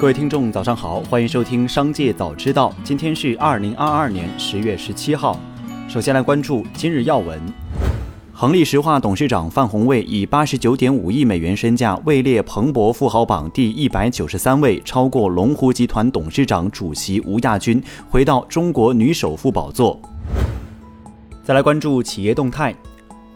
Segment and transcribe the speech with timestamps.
[0.00, 2.70] 各位听众，早上好，欢迎收听《商界早知道》。
[2.82, 5.38] 今天是二零二二年十月十七号。
[5.90, 7.38] 首先来关注今日要闻：
[8.32, 20.00] 恒力石化董事长范宏卫以八十九点五亿美元身价位列彭博富豪榜第一百九十三位，超过龙湖集团董事长、主席吴亚军，回到中国女首富宝座。
[21.44, 22.74] 再来关注企业动态。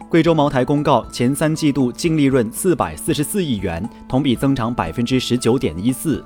[0.09, 6.23] 贵州茅台公告，前三季度净利润四百四十四亿元，同比增长百分之十九点一四。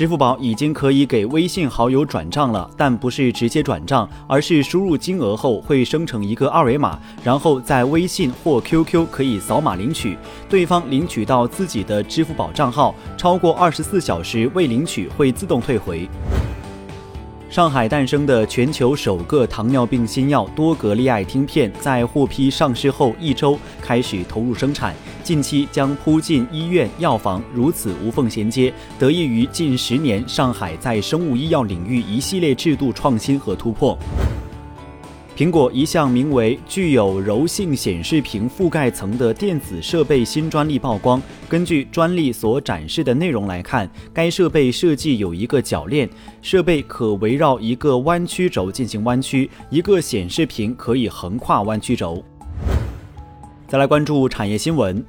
[0.00, 10.16] 支付宝已经可以给微信好友转账了，但不是直接转账，而是输入金额后会生成一个二维码，然后在微信或 QQ 可以扫码领取，
[10.48, 16.08] 对方领取到自己的支付宝账号，超过二十四小时未领取会自动退回。
[17.50, 33.98] 上海诞生的全球首个糖尿病新药多格利艾汀片，在获批上市后一周开始投入生产，近期将铺进医院、药房，如此无缝衔接，得益于近十年上海在生物医药领域一系列制度创新和突破。
[35.40, 41.18] 苹果一项名为“具有柔性显示屏覆盖层”的电子设备新专利曝光。
[41.48, 46.06] 根据专利所展示的内容来看，该设备设计有一个铰链，
[46.42, 52.22] 设备可围绕一个弯曲轴进行弯曲，一个显示屏可以横跨弯曲轴。
[53.66, 55.02] 再来关注产业新闻，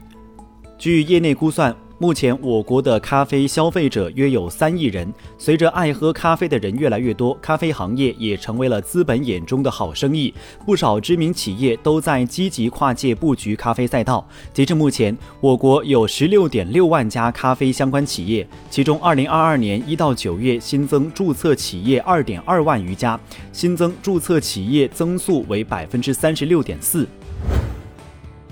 [0.78, 1.76] 据业内估算。
[2.02, 5.14] 目前，我国的咖啡消费者约有三亿人。
[5.38, 10.34] 随着爱喝咖啡的人越来越多，咖啡行业也成为了资本眼中的好生意。
[10.66, 14.28] 不少知名企业都在积极跨界布局咖啡赛道。
[14.52, 23.20] 截至目前，我国有十六点六万家咖啡相关企业，其中，二零二二年一到九月新增注册企业二点二万余家，
[23.54, 27.08] 新增注册企业增速为百分之三十六点四。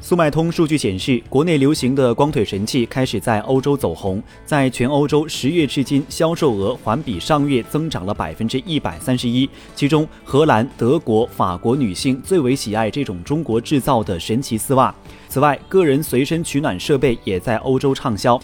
[0.01, 14.93] 速卖通数据显示，国内流行的光腿神器开始在欧洲走红，在全欧洲十月至今销售额环比上月增长了百分之一百三十一，其中荷兰、德国、法国女性最为喜爱这种中国制造的神奇丝袜。
[15.27, 18.39] 此外，个人随身取暖设备也在欧洲畅销。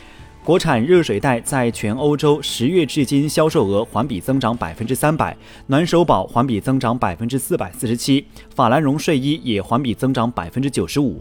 [0.45, 5.35] 国产热水袋在全欧洲十月至今销售额环比增长百分之三百，
[5.66, 8.23] 暖手宝环比增长百分之四百四十七，
[8.53, 11.19] 法兰绒睡衣也环比增长百分之九十五。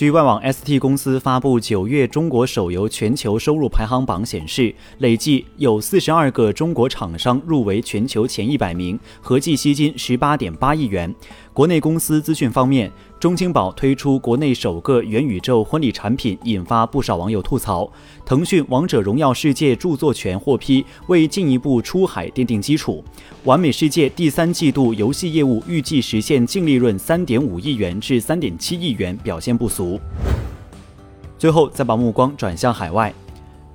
[0.00, 11.14] 据外网 ST 公司发布九月中国手游全球收入排行榜显示，累计有四十二个中国厂商入围全球前一百名，合计吸金十八点八亿元。
[11.52, 17.90] 国内公司资讯方面，中青宝推出国内首个元宇宙婚礼产品，引发不少网友吐槽。
[18.24, 23.04] 腾讯《王者荣耀世界》著作权获批，为进一步出海奠定基础。
[23.44, 29.89] 完美世界第三季度游戏业务预计实现净利润三点五亿元至三点七亿元，表现不俗。
[31.38, 33.14] 最后，再把目光转向海外。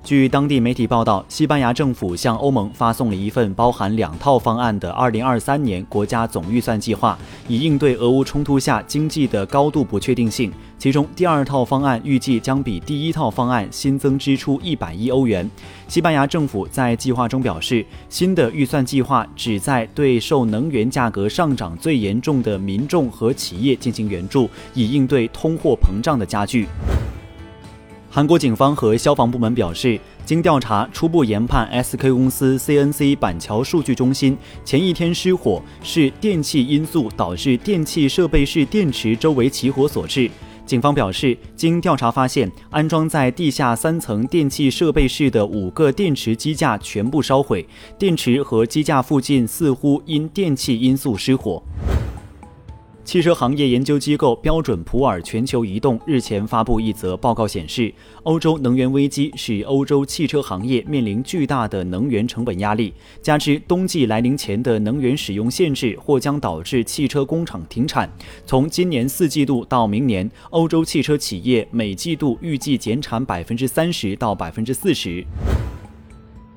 [0.05, 7.17] 据当地媒体报道，西班牙政府向欧盟发送了一份包含两套方案的2023年国家总预算计划，
[7.47, 10.53] 以应对俄乌冲突下经济的高度不确定性。
[10.77, 15.49] 其中，第二套方案预计将比第一套方案新增支出100亿欧元。
[15.87, 26.67] 西班牙政府在计划中表示，新的预算计划旨在对受能源价格上涨最严重的民众和企业进行援助，以应对通货膨胀的加剧。
[28.15, 40.31] 韩国警方和消防部门表示，经调查，初步研判 SK 公司 CNC 板桥数据中心前一天失火是电气因素导致电气设备室电池周围起火所致。
[40.65, 47.67] 警方表示，经调查发现，安装在地下三层电气设备室的五个电池机架全部烧毁，
[47.99, 51.61] 电池和机架附近似乎因电气因素失火。
[53.05, 57.93] 汽车行业研究机构标准普尔全球移动日前发布一则报告，显示，
[58.23, 68.11] 欧洲能源危机使欧洲汽车行业面临巨大的能源成本压力，加之冬季来临前的能源使用限制或将导致汽车工厂停产。
[68.43, 75.23] 从今年四季度到明年，欧洲汽车企业每季度预计减产百分之三十到百分之四十。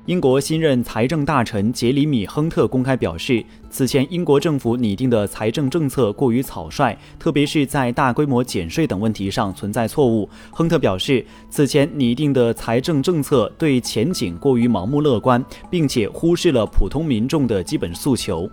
[0.09, 10.27] 英国新任财政大臣杰里米·亨特公开表示，此前英国政府拟定的财政政策过于草率，特别是在大规模减税等问题上存在错误。
[10.49, 18.49] 亨特表示，此前拟定的财政政策对前景过于盲目乐观，并且忽视了普通民众的基本诉求。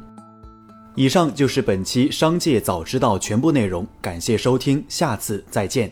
[0.95, 5.91] 以上就是本期《商界早知道》全部内容，感谢收听，下次再见。